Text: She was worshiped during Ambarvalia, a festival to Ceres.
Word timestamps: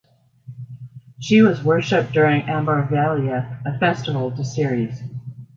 She 1.19 1.43
was 1.43 1.63
worshiped 1.63 2.11
during 2.11 2.41
Ambarvalia, 2.47 3.59
a 3.63 3.77
festival 3.77 4.31
to 4.35 4.43
Ceres. 4.43 4.99